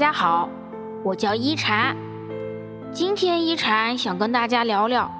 [0.00, 0.48] 大家好，
[1.04, 1.94] 我叫一禅。
[2.90, 5.12] 今天一禅想跟大家聊聊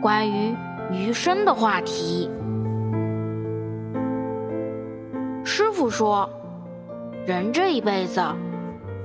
[0.00, 0.56] 关于
[0.90, 2.30] 余生的话题。
[5.44, 6.26] 师傅说，
[7.26, 8.24] 人这一辈子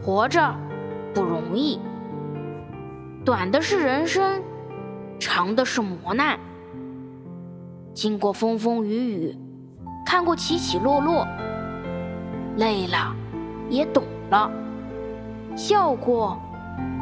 [0.01, 0.55] 活着
[1.13, 1.77] 不容易，
[3.25, 4.41] 短的是人生，
[5.19, 6.39] 长的是磨难。
[7.93, 9.37] 经过风风雨雨，
[10.05, 11.27] 看过起起落落，
[12.55, 13.13] 累了
[13.69, 14.49] 也懂了，
[15.61, 16.41] 笑过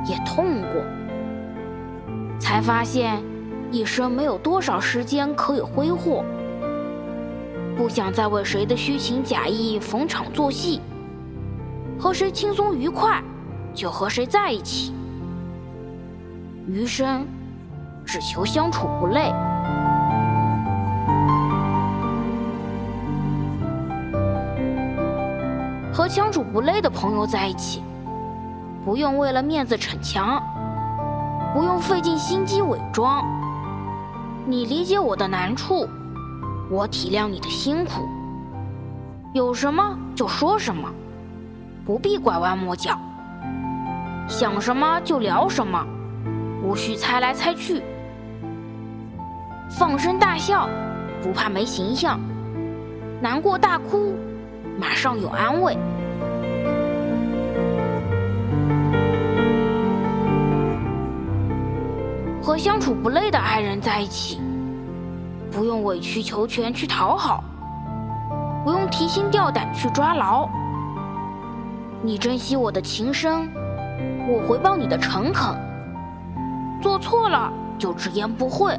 [0.05, 0.81] 也痛过，
[2.37, 3.23] 才发现
[3.71, 6.25] 一生没有多少时间可以挥霍。
[7.77, 10.81] 不想再为谁的虚情假意逢场作戏，
[11.97, 13.23] 和谁轻松愉快
[13.73, 14.93] 就和谁在一起，
[16.67, 17.25] 余生
[18.05, 19.31] 只求相处不累。
[25.93, 27.81] 和相处不累的朋友在一起，
[28.89, 30.41] 不用为了面子逞强，
[31.53, 33.23] 不用费尽心机伪装。
[34.47, 35.87] 你理解我的难处，
[36.71, 38.09] 我体谅你的辛苦。
[39.31, 40.89] 有什么就说什么，
[41.85, 42.97] 不必拐弯抹角。
[44.27, 45.85] 想什么就聊什么，
[46.63, 47.83] 无需猜来猜去。
[49.69, 50.67] 放声大笑，
[51.21, 52.17] 不怕没形象；
[53.21, 54.15] 难过大哭。
[54.79, 55.77] 马上有安慰。
[62.59, 64.41] 相处不累的爱人在一起，
[65.49, 67.41] 不用委曲求全去讨好，
[68.65, 70.47] 不用提心吊胆去抓牢。
[72.01, 73.49] 你珍惜我的情深，
[74.27, 75.55] 我回报你的诚恳。
[76.81, 78.77] 做错了就直言不讳，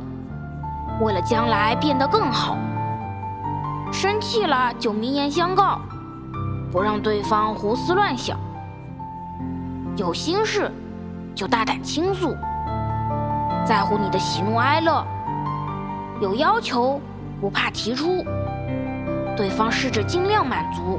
[1.01, 2.58] 为了将来变得更好。
[3.91, 5.81] 生气了就明言相告。
[6.70, 8.39] 不让对方胡思乱想，
[9.97, 10.70] 有心事
[11.34, 12.36] 就大胆倾诉，
[13.71, 15.07] 在乎你的喜怒哀乐，
[16.20, 17.01] 有要求
[17.41, 18.25] 不怕提出，
[19.36, 20.98] 对方试着尽量满足。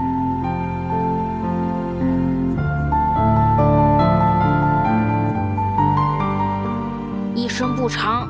[7.35, 8.25] 一生不长，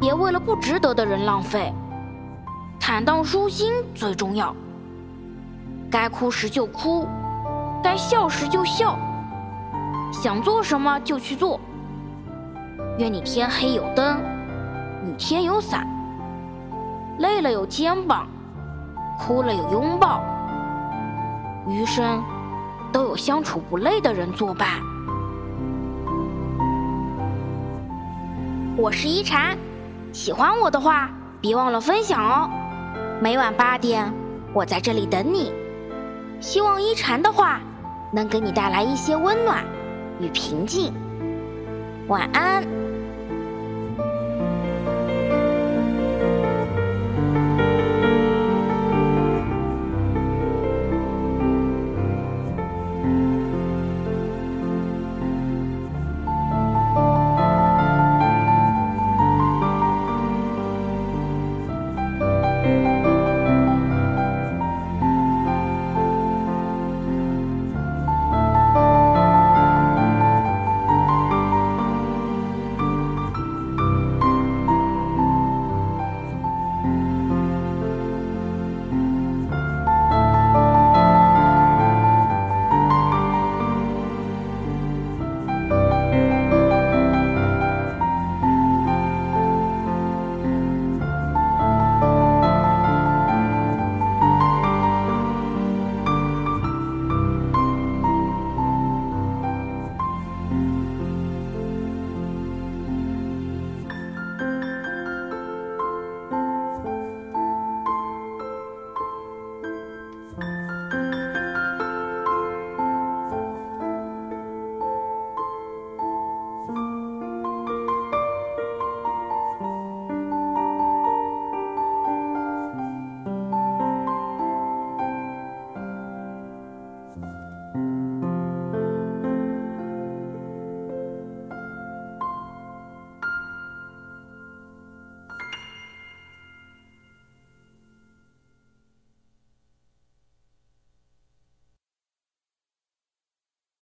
[0.00, 1.72] 别为了不值得的人浪费，
[2.80, 4.52] 坦荡舒心最重要。
[5.88, 7.06] 该哭时就哭，
[7.80, 8.98] 该笑时就笑，
[10.12, 11.60] 想做什么就去做。
[12.98, 14.18] 愿你天黑有灯，
[15.02, 15.86] 雨天有伞，
[17.18, 18.28] 累了有肩膀，
[19.18, 20.22] 哭了有拥抱，
[21.66, 22.22] 余生
[22.92, 24.68] 都有相处不累的人作伴。
[28.76, 29.56] 我是一禅，
[30.12, 31.10] 喜欢我的话
[31.40, 32.50] 别忘了分享哦。
[33.22, 34.12] 每晚八点，
[34.52, 35.50] 我在这里等你。
[36.40, 37.58] 希望一禅的话
[38.12, 39.64] 能给你带来一些温暖
[40.20, 40.92] 与平静。
[42.08, 42.91] 晚安。